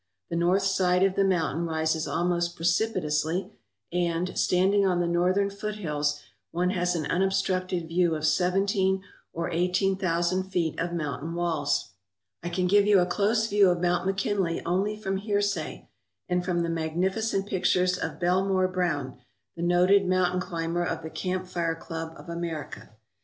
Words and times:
The 0.31 0.35
north 0.35 0.63
side 0.63 1.03
of 1.03 1.13
the 1.13 1.23
mountain 1.23 1.67
rises 1.67 2.07
almost 2.07 2.55
precipitously 2.55 3.51
and, 3.93 4.35
standing 4.35 4.83
on 4.83 4.99
the 4.99 5.05
northern 5.05 5.51
foothills, 5.51 6.23
one 6.49 6.71
has 6.71 6.95
an 6.95 7.05
unobstructed 7.05 7.87
view 7.87 8.15
of 8.15 8.25
sev 8.25 8.53
enteen 8.55 9.01
or 9.31 9.51
eighteen 9.51 9.95
thousand 9.95 10.45
feet 10.45 10.79
of 10.79 10.91
mountain 10.91 11.35
walls. 11.35 11.89
I 12.41 12.49
can 12.49 12.65
give 12.65 12.87
you 12.87 12.97
a 12.97 13.05
close 13.05 13.45
view 13.45 13.69
of 13.69 13.79
Mount 13.79 14.07
McKinley 14.07 14.59
only 14.65 14.97
from 14.97 15.17
hearsay 15.17 15.87
and 16.27 16.43
from 16.43 16.61
the 16.63 16.69
magnificent 16.69 17.45
pictures 17.45 17.95
of 17.95 18.19
Bel: 18.19 18.43
more 18.47 18.67
Browne, 18.67 19.19
the 19.55 19.61
noted 19.61 20.07
mountain 20.07 20.39
climber 20.39 20.83
of 20.83 21.03
the 21.03 21.11
Camp 21.11 21.45
Fire 21.45 21.75
Club 21.75 22.15
of 22.17 22.27
America. 22.27 22.89
Mr. 22.91 22.97